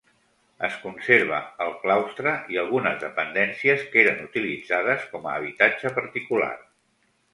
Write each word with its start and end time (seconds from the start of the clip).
Es 0.67 0.77
conserva 0.85 1.41
el 1.65 1.75
claustre 1.83 2.33
i 2.55 2.59
algunes 2.61 2.97
dependències 3.03 3.83
que 3.93 4.01
eren 4.05 4.25
utilitzades 4.29 5.05
com 5.13 5.29
a 5.29 5.35
habitatge 5.43 5.93
particular. 6.01 6.53